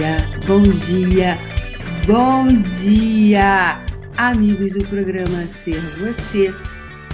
dia, 0.00 0.16
bom 0.46 0.62
dia, 0.62 1.38
bom 2.06 2.46
dia, 2.82 3.78
amigos 4.16 4.72
do 4.72 4.82
programa 4.86 5.46
Ser 5.62 5.78
Você, 5.98 6.54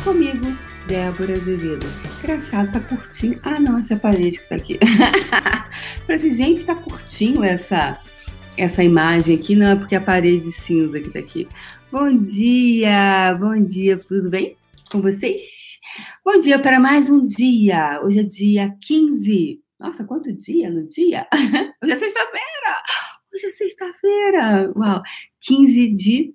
comigo, 0.04 0.56
Débora 0.86 1.32
Azevedo. 1.32 1.84
Engraçado, 2.22 2.70
tá 2.70 2.79
curtinho. 2.79 3.40
Ah, 3.43 3.58
não, 3.58 3.79
essa 3.79 3.96
parede 3.96 4.38
que 4.38 4.48
tá 4.48 4.54
aqui. 4.54 4.79
Falei 6.07 6.16
assim, 6.16 6.32
gente, 6.32 6.64
tá 6.64 6.76
curtinho 6.76 7.43
essa, 7.43 7.98
essa 8.57 8.84
imagem 8.84 9.34
aqui, 9.34 9.57
não 9.57 9.66
é 9.66 9.75
porque 9.75 9.96
a 9.96 10.00
parede 10.00 10.53
cinza 10.53 11.00
que 11.00 11.11
tá 11.11 11.18
aqui. 11.18 11.48
Bom 11.90 12.16
dia, 12.16 13.34
bom 13.34 13.61
dia, 13.61 13.98
tudo 13.98 14.30
bem 14.30 14.57
com 14.93 15.03
vocês? 15.03 15.80
Bom 16.25 16.39
dia 16.39 16.57
para 16.57 16.79
mais 16.79 17.11
um 17.11 17.26
dia. 17.26 18.00
Hoje 18.04 18.21
é 18.21 18.22
dia 18.22 18.76
15 18.80 19.65
nossa, 19.79 20.04
quanto 20.04 20.32
dia 20.32 20.71
no 20.71 20.86
dia? 20.86 21.26
Hoje 21.82 21.93
é 21.93 21.98
sexta-feira! 21.98 22.82
Hoje 23.32 23.46
é 23.46 23.50
sexta-feira! 23.50 24.72
Uau! 24.75 25.02
15 25.40 25.93
de. 25.93 26.35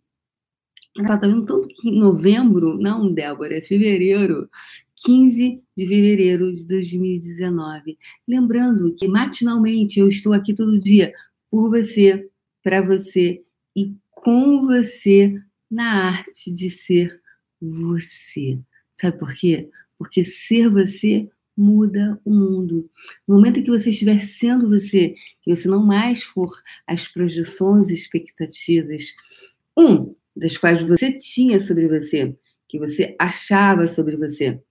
Tá 1.08 1.16
vendo 1.16 1.46
tanto 1.46 1.68
que 1.68 1.90
em 1.90 2.00
novembro. 2.00 2.78
Não, 2.78 3.12
Débora, 3.12 3.58
é 3.58 3.62
fevereiro. 3.62 4.50
15 4.98 5.64
de 5.76 5.88
fevereiro 5.88 6.54
de 6.54 6.68
2019. 6.68 7.98
Lembrando 8.28 8.94
que 8.96 9.08
matinalmente 9.08 10.00
eu 10.00 10.08
estou 10.08 10.34
aqui 10.34 10.54
todo 10.54 10.80
dia 10.80 11.12
por 11.50 11.70
você, 11.70 12.30
para 12.64 12.82
você 12.84 13.44
e 13.76 13.96
com 14.12 14.68
você 14.68 15.34
na 15.70 16.10
arte 16.10 16.52
de 16.52 16.70
ser 16.70 17.20
você. 17.60 18.60
Sabe 19.00 19.18
por 19.18 19.34
quê? 19.34 19.70
Porque 19.98 20.24
ser 20.24 20.70
você 20.70 21.28
muda 21.58 22.20
o 22.26 22.32
mundo. 22.32 22.90
No 23.28 23.36
momento 23.36 23.60
em 23.60 23.64
que 23.64 23.72
você 23.72 23.90
estiver 23.90 24.22
sendo 24.22 24.70
você, 24.70 25.16
que 25.42 25.56
você 25.56 25.68
não 25.68 25.86
mais 25.86 26.24
for 26.24 26.52
as 26.88 27.08
projeções 27.08 27.90
e 27.90 27.94
expectativas, 27.94 29.14
um, 29.78 30.16
das 30.36 30.58
quais 30.58 30.82
você 30.82 31.12
tinha 31.18 31.60
sobre 31.60 31.88
você, 31.88 32.36
que 32.68 32.80
você 32.80 33.16
achava 33.20 33.88
sobre 33.88 34.16
você. 34.16 34.62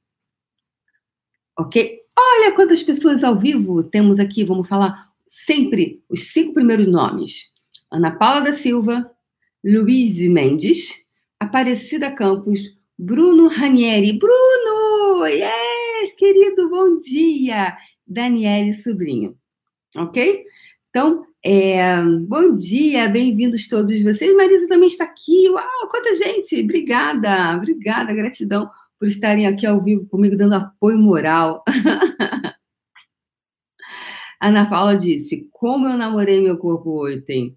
Ok? 1.59 2.01
Olha 2.17 2.53
quantas 2.53 2.83
pessoas 2.83 3.23
ao 3.23 3.39
vivo 3.39 3.83
temos 3.83 4.19
aqui. 4.19 4.45
Vamos 4.45 4.69
falar 4.69 5.11
sempre 5.29 6.03
os 6.09 6.33
cinco 6.33 6.55
primeiros 6.55 6.87
nomes: 6.87 7.53
Ana 7.91 8.11
Paula 8.11 8.41
da 8.41 8.53
Silva, 8.53 9.11
Luiz 9.65 10.19
Mendes, 10.29 11.05
Aparecida 11.39 12.11
Campos, 12.11 12.61
Bruno 12.99 13.49
Ranieri. 13.49 14.19
Bruno! 14.19 15.27
Yeah! 15.27 15.70
Querido, 16.21 16.69
bom 16.69 16.99
dia! 16.99 17.79
Daniele 18.07 18.75
Sobrinho, 18.75 19.39
ok? 19.97 20.45
Então, 20.91 21.25
é, 21.43 21.97
bom 22.29 22.55
dia, 22.55 23.09
bem-vindos 23.09 23.67
todos 23.67 24.03
vocês. 24.03 24.37
Marisa 24.37 24.69
também 24.69 24.89
está 24.89 25.05
aqui. 25.05 25.49
Uau, 25.49 25.89
quanta 25.91 26.15
gente! 26.17 26.63
Obrigada, 26.63 27.57
obrigada, 27.57 28.13
gratidão 28.13 28.69
por 28.99 29.09
estarem 29.09 29.47
aqui 29.47 29.67
ao 29.67 29.83
vivo 29.83 30.07
comigo, 30.09 30.37
dando 30.37 30.57
apoio 30.57 30.99
moral. 30.99 31.65
Ana 34.39 34.69
Paula 34.69 34.99
disse: 34.99 35.49
Como 35.51 35.89
eu 35.89 35.97
namorei 35.97 36.43
meu 36.43 36.59
corpo 36.59 37.09
ontem? 37.09 37.57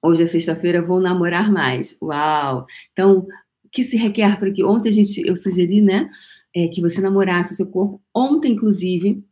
Hoje 0.00 0.22
é 0.22 0.26
sexta-feira, 0.28 0.80
vou 0.80 1.00
namorar 1.00 1.50
mais. 1.50 1.96
Uau! 2.00 2.66
Então, 2.92 3.26
que 3.74 3.84
se 3.84 3.96
requer 3.96 4.38
para 4.38 4.50
que 4.50 4.64
ontem 4.64 4.88
a 4.88 4.92
gente 4.92 5.20
eu 5.26 5.36
sugeri, 5.36 5.82
né? 5.82 6.08
é, 6.54 6.68
que 6.68 6.80
você 6.80 7.00
namorasse 7.00 7.52
o 7.52 7.56
seu 7.56 7.66
corpo. 7.66 8.00
Ontem, 8.14 8.52
inclusive, 8.52 9.24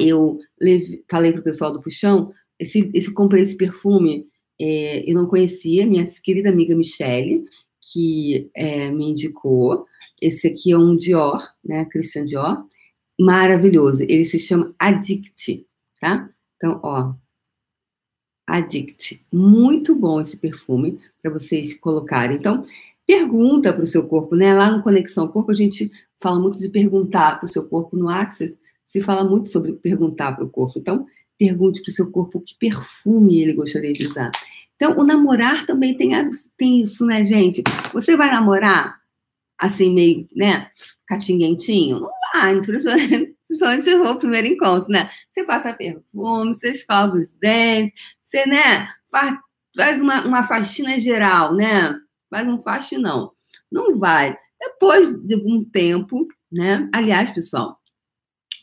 eu 0.00 0.40
leve, 0.58 1.04
falei 1.08 1.32
para 1.32 1.42
o 1.42 1.44
pessoal 1.44 1.72
do 1.72 1.82
Puxão, 1.82 2.32
esse, 2.58 2.90
esse 2.94 3.12
comprei 3.12 3.42
esse 3.42 3.56
perfume, 3.56 4.26
é, 4.58 5.08
eu 5.08 5.14
não 5.14 5.26
conhecia, 5.26 5.86
minha 5.86 6.04
querida 6.22 6.48
amiga 6.48 6.74
Michelle, 6.74 7.44
que 7.80 8.50
é, 8.54 8.90
me 8.90 9.10
indicou. 9.10 9.86
Esse 10.20 10.48
aqui 10.48 10.72
é 10.72 10.78
um 10.78 10.96
Dior, 10.96 11.46
né, 11.64 11.84
Christian 11.86 12.24
Dior, 12.24 12.64
maravilhoso. 13.18 14.02
Ele 14.02 14.24
se 14.24 14.38
chama 14.38 14.74
Addict, 14.78 15.66
tá? 16.00 16.30
Então, 16.56 16.80
ó, 16.82 17.14
Addict. 18.46 19.24
Muito 19.32 19.94
bom 19.98 20.20
esse 20.20 20.36
perfume 20.36 20.98
para 21.22 21.30
vocês 21.30 21.74
colocarem. 21.78 22.36
Então, 22.36 22.66
pergunta 23.10 23.72
para 23.72 23.82
o 23.82 23.86
seu 23.88 24.06
corpo, 24.06 24.36
né? 24.36 24.54
Lá 24.54 24.70
no 24.70 24.84
Conexão 24.84 25.26
Corpo 25.26 25.50
a 25.50 25.54
gente 25.54 25.90
fala 26.16 26.38
muito 26.38 26.60
de 26.60 26.68
perguntar 26.68 27.40
para 27.40 27.46
o 27.46 27.52
seu 27.52 27.68
corpo 27.68 27.96
no 27.96 28.08
Access, 28.08 28.56
se 28.86 29.00
fala 29.00 29.28
muito 29.28 29.50
sobre 29.50 29.72
perguntar 29.72 30.30
para 30.36 30.44
o 30.44 30.48
corpo. 30.48 30.78
Então, 30.78 31.04
pergunte 31.36 31.82
para 31.82 31.90
o 31.90 31.92
seu 31.92 32.08
corpo 32.08 32.40
que 32.40 32.54
perfume 32.56 33.42
ele 33.42 33.52
gostaria 33.52 33.92
de 33.92 34.06
usar. 34.06 34.30
Então, 34.76 34.96
o 34.96 35.02
namorar 35.02 35.66
também 35.66 35.96
tem, 35.96 36.12
tem 36.56 36.82
isso, 36.82 37.04
né, 37.04 37.24
gente? 37.24 37.64
Você 37.92 38.16
vai 38.16 38.30
namorar 38.30 39.00
assim, 39.58 39.92
meio, 39.92 40.28
né, 40.36 40.70
catinguentinho? 41.04 41.98
Não 41.98 42.10
vai, 42.32 42.60
principalmente 42.60 43.82
se 43.82 43.98
for 43.98 44.14
o 44.14 44.18
primeiro 44.20 44.46
encontro, 44.46 44.88
né? 44.88 45.10
Você 45.32 45.42
passa 45.42 45.74
perfume, 45.74 46.54
você 46.54 46.70
escova 46.70 47.16
os 47.16 47.28
dentes, 47.40 47.92
você, 48.22 48.46
né, 48.46 48.88
faz 49.10 50.00
uma, 50.00 50.24
uma 50.24 50.42
faxina 50.44 51.00
geral, 51.00 51.52
né? 51.56 51.92
Faz 52.30 52.48
um 52.48 52.60
faxinão. 52.62 53.32
Não 53.70 53.98
vai. 53.98 54.36
Depois 54.58 55.08
de 55.24 55.36
um 55.36 55.64
tempo, 55.64 56.26
né? 56.50 56.88
Aliás, 56.92 57.30
pessoal, 57.30 57.78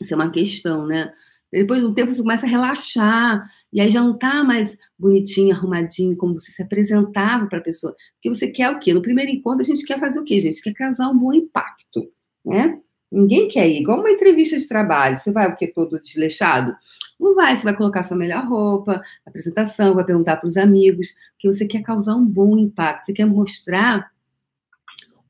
isso 0.00 0.12
é 0.12 0.16
uma 0.16 0.30
questão, 0.30 0.86
né? 0.86 1.12
Depois 1.50 1.80
de 1.80 1.86
um 1.86 1.94
tempo 1.94 2.12
você 2.12 2.20
começa 2.20 2.46
a 2.46 2.48
relaxar, 2.48 3.50
e 3.72 3.80
aí 3.80 3.90
já 3.90 4.02
não 4.02 4.18
tá 4.18 4.44
mais 4.44 4.76
bonitinho, 4.98 5.54
arrumadinho, 5.54 6.16
como 6.16 6.34
você 6.34 6.52
se 6.52 6.62
apresentava 6.62 7.46
para 7.46 7.58
a 7.58 7.62
pessoa. 7.62 7.94
Porque 8.14 8.28
você 8.28 8.48
quer 8.48 8.70
o 8.70 8.78
quê? 8.78 8.92
No 8.92 9.00
primeiro 9.00 9.30
encontro, 9.30 9.62
a 9.62 9.64
gente 9.64 9.84
quer 9.84 9.98
fazer 9.98 10.18
o 10.18 10.24
quê, 10.24 10.40
gente? 10.40 10.60
Quer 10.60 10.74
causar 10.74 11.08
um 11.08 11.18
bom 11.18 11.32
impacto, 11.32 12.10
né? 12.44 12.78
Ninguém 13.10 13.48
quer 13.48 13.66
ir. 13.66 13.80
Igual 13.80 14.00
uma 14.00 14.10
entrevista 14.10 14.58
de 14.58 14.68
trabalho. 14.68 15.18
Você 15.18 15.32
vai 15.32 15.48
o 15.48 15.56
quê? 15.56 15.66
Todo 15.66 15.98
desleixado? 15.98 16.76
Não 17.18 17.34
vai. 17.34 17.56
Você 17.56 17.64
vai 17.64 17.76
colocar 17.76 18.02
sua 18.02 18.16
melhor 18.16 18.44
roupa, 18.46 19.02
apresentação, 19.26 19.94
vai 19.94 20.04
perguntar 20.04 20.36
para 20.36 20.48
os 20.48 20.56
amigos, 20.56 21.14
que 21.38 21.50
você 21.50 21.66
quer 21.66 21.82
causar 21.82 22.14
um 22.14 22.24
bom 22.24 22.56
impacto. 22.56 23.06
Você 23.06 23.12
quer 23.12 23.26
mostrar 23.26 24.10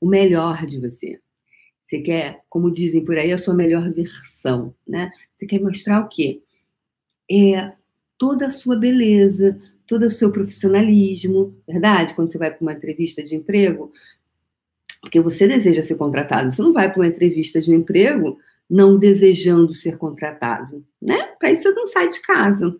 o 0.01 0.07
melhor 0.07 0.67
de 0.67 0.79
você. 0.81 1.21
Você 1.85 2.01
quer, 2.01 2.43
como 2.51 2.71
dizem 2.71 3.05
por 3.05 3.17
aí, 3.17 3.33
a 3.33 3.39
sua 3.39 3.55
melhor 3.55 3.91
versão, 3.91 4.75
né? 4.87 5.11
Você 5.37 5.47
quer 5.47 5.61
mostrar 5.61 6.01
o 6.01 6.09
quê? 6.09 6.43
É 7.31 7.73
toda 8.19 8.49
a 8.49 8.51
sua 8.51 8.77
beleza, 8.77 9.59
todo 9.87 10.05
o 10.05 10.11
seu 10.11 10.31
profissionalismo, 10.31 11.57
verdade? 11.67 12.15
Quando 12.15 12.31
você 12.31 12.37
vai 12.37 12.51
para 12.51 12.61
uma 12.61 12.75
entrevista 12.75 13.23
de 13.23 13.35
emprego, 13.35 13.91
porque 15.01 15.21
você 15.21 15.49
deseja 15.49 15.83
ser 15.83 15.95
contratado, 15.95 16.53
você 16.53 16.61
não 16.61 16.73
vai 16.73 16.93
para 16.93 17.01
uma 17.01 17.09
entrevista 17.09 17.61
de 17.61 17.73
emprego 17.73 18.39
não 18.69 18.99
desejando 18.99 19.73
ser 19.73 19.97
contratado, 19.97 20.85
né? 21.01 21.23
Para 21.39 21.51
isso 21.51 21.63
você 21.63 21.73
não 21.73 21.87
sai 21.87 22.09
de 22.11 22.21
casa. 22.21 22.77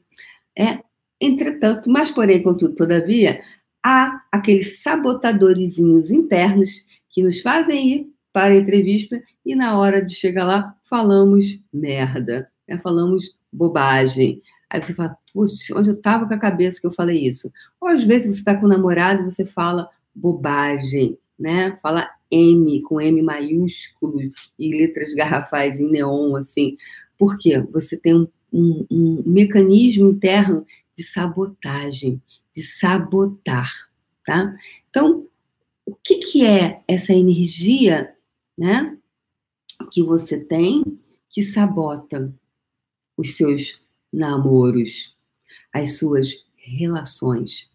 É, 0.57 0.81
entretanto, 1.21 1.91
mas 1.91 2.11
porém, 2.11 2.43
contudo, 2.43 2.75
todavia, 2.75 3.43
há 3.83 4.23
aqueles 4.31 4.83
sabotadorzinhos 4.83 6.11
internos 6.11 6.87
que 7.09 7.23
nos 7.23 7.41
fazem 7.41 7.89
ir 7.89 8.13
para 8.33 8.55
a 8.55 8.57
entrevista 8.57 9.23
e 9.45 9.55
na 9.55 9.79
hora 9.79 10.05
de 10.05 10.15
chegar 10.15 10.45
lá 10.45 10.75
falamos 10.83 11.63
merda, 11.73 12.45
né? 12.69 12.79
falamos 12.79 13.37
bobagem. 13.53 14.43
Aí 14.71 14.83
você 14.83 14.93
fala, 14.93 15.17
puxa, 15.33 15.77
onde 15.77 15.89
eu 15.89 15.95
estava 15.95 16.27
com 16.27 16.35
a 16.35 16.39
cabeça 16.39 16.81
que 16.81 16.87
eu 16.87 16.93
falei 16.93 17.27
isso? 17.27 17.51
Ou 17.81 17.89
às 17.89 18.05
vezes 18.05 18.27
você 18.27 18.41
está 18.41 18.55
com 18.55 18.67
o 18.67 18.69
namorado 18.69 19.23
e 19.23 19.25
você 19.25 19.45
fala 19.45 19.89
bobagem, 20.15 21.19
né? 21.39 21.77
Fala 21.81 22.11
M 22.31 22.83
com 22.83 23.01
M 23.01 23.23
maiúsculo 23.23 24.21
e 24.59 24.77
letras 24.77 25.15
garrafais 25.15 25.81
em 25.81 25.91
neon, 25.91 26.37
assim. 26.37 26.77
Por 27.19 27.39
quê? 27.39 27.59
Você 27.59 27.97
tem 27.97 28.15
um, 28.15 28.29
um, 28.53 28.87
um 28.91 29.23
mecanismo 29.27 30.11
interno 30.11 30.67
de 30.97 31.05
sabotagem, 31.05 32.21
de 32.55 32.63
sabotar, 32.63 33.73
tá? 34.25 34.57
Então, 34.91 35.27
o 35.87 35.95
que, 35.95 36.17
que 36.17 36.47
é 36.47 36.83
essa 36.87 37.13
energia, 37.13 38.15
né, 38.59 38.99
que 39.91 40.03
você 40.03 40.39
tem 40.39 40.85
que 41.31 41.43
sabota 41.43 42.35
os 43.17 43.37
seus 43.37 43.81
namoros, 44.13 45.17
as 45.73 45.99
suas 45.99 46.45
relações. 46.57 47.71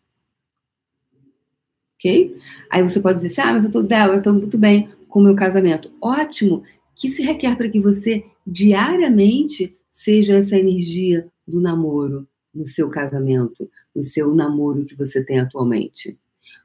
Ok? 2.03 2.38
Aí 2.69 2.83
você 2.83 3.00
pode 3.00 3.21
dizer 3.21 3.29
assim, 3.29 3.50
ah, 3.50 3.53
mas 3.53 3.63
eu 3.63 3.71
tô, 3.71 3.81
eu 3.81 4.21
tô 4.21 4.33
muito 4.33 4.57
bem 4.57 4.89
com 5.07 5.21
o 5.21 5.23
meu 5.23 5.35
casamento. 5.35 5.89
Ótimo! 6.01 6.63
Que 6.95 7.09
se 7.09 7.23
requer 7.23 7.55
para 7.55 7.69
que 7.69 7.79
você 7.79 8.25
diariamente 8.45 9.77
seja 9.89 10.35
essa 10.35 10.57
energia 10.57 11.25
do 11.47 11.61
namoro 11.61 12.27
no 12.53 12.67
seu 12.67 12.89
casamento, 12.89 13.69
no 13.95 14.03
seu 14.03 14.35
namoro 14.35 14.85
que 14.85 14.95
você 14.95 15.23
tem 15.23 15.39
atualmente. 15.39 16.19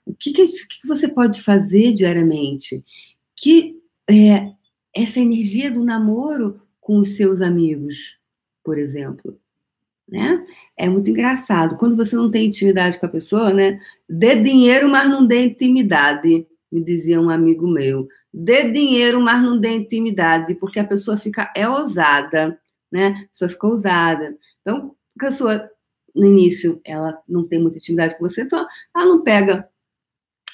O 0.04 0.12
que, 0.12 0.32
que, 0.32 0.44
que 0.44 0.88
você 0.88 1.06
pode 1.06 1.40
fazer 1.40 1.92
diariamente? 1.92 2.84
Que 3.36 3.80
é, 4.10 4.52
essa 4.92 5.20
energia 5.20 5.70
do 5.70 5.84
namoro 5.84 6.60
com 6.80 6.98
os 6.98 7.16
seus 7.16 7.40
amigos, 7.40 8.18
por 8.64 8.76
exemplo. 8.76 9.38
Né? 10.08 10.44
É 10.76 10.88
muito 10.88 11.10
engraçado. 11.10 11.76
Quando 11.76 11.96
você 11.96 12.16
não 12.16 12.30
tem 12.30 12.46
intimidade 12.46 12.98
com 12.98 13.06
a 13.06 13.10
pessoa, 13.10 13.52
né? 13.52 13.80
Dê 14.08 14.36
dinheiro, 14.36 14.88
mas 14.88 15.08
não 15.08 15.26
dê 15.26 15.44
intimidade, 15.44 16.46
me 16.70 16.82
dizia 16.82 17.20
um 17.20 17.28
amigo 17.28 17.66
meu. 17.68 18.08
Dê 18.32 18.70
dinheiro, 18.70 19.20
mas 19.20 19.42
não 19.42 19.58
dê 19.58 19.70
intimidade, 19.76 20.54
porque 20.54 20.78
a 20.78 20.86
pessoa 20.86 21.16
fica 21.16 21.52
é 21.54 21.68
ousada, 21.68 22.58
né? 22.90 23.24
A 23.24 23.28
pessoa 23.28 23.48
fica 23.48 23.66
ousada. 23.66 24.36
Então, 24.62 24.94
a 25.18 25.26
pessoa 25.26 25.70
no 26.14 26.26
início 26.26 26.80
ela 26.84 27.20
não 27.28 27.46
tem 27.46 27.60
muita 27.60 27.78
intimidade 27.78 28.16
com 28.16 28.28
você, 28.28 28.42
então 28.42 28.66
ela 28.94 29.06
não 29.06 29.22
pega. 29.22 29.68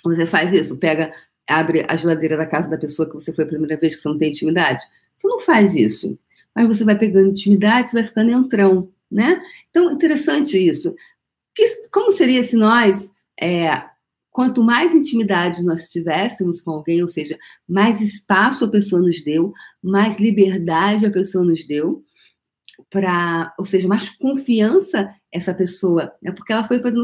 Você 0.04 0.26
faz 0.26 0.52
isso, 0.52 0.76
pega, 0.76 1.14
abre 1.48 1.84
a 1.88 1.96
geladeira 1.96 2.36
da 2.36 2.46
casa 2.46 2.68
da 2.68 2.76
pessoa 2.76 3.08
que 3.08 3.14
você 3.14 3.32
foi 3.32 3.44
a 3.44 3.48
primeira 3.48 3.76
vez 3.76 3.94
que 3.94 4.02
você 4.02 4.08
não 4.08 4.18
tem 4.18 4.30
intimidade. 4.30 4.84
Você 5.16 5.28
não 5.28 5.40
faz 5.40 5.74
isso. 5.74 6.18
Mas 6.54 6.68
você 6.68 6.84
vai 6.84 6.96
pegando 6.96 7.30
intimidade, 7.30 7.90
você 7.90 7.96
vai 7.96 8.04
ficando 8.04 8.30
entrão 8.30 8.92
né? 9.10 9.40
Então, 9.70 9.92
interessante 9.92 10.56
isso. 10.56 10.94
Que, 11.54 11.88
como 11.90 12.12
seria 12.12 12.42
se 12.42 12.56
nós, 12.56 13.10
é, 13.40 13.84
quanto 14.30 14.62
mais 14.62 14.94
intimidade 14.94 15.64
nós 15.64 15.88
tivéssemos 15.90 16.60
com 16.60 16.72
alguém, 16.72 17.02
ou 17.02 17.08
seja, 17.08 17.38
mais 17.68 18.00
espaço 18.00 18.64
a 18.64 18.70
pessoa 18.70 19.00
nos 19.00 19.22
deu, 19.22 19.52
mais 19.82 20.18
liberdade 20.18 21.06
a 21.06 21.10
pessoa 21.10 21.44
nos 21.44 21.66
deu, 21.66 22.04
para, 22.90 23.54
ou 23.58 23.64
seja, 23.64 23.86
mais 23.86 24.10
confiança 24.10 25.14
essa 25.32 25.54
pessoa, 25.54 26.12
é 26.24 26.32
porque 26.32 26.52
ela 26.52 26.64
foi 26.64 26.80
fazendo 26.80 27.02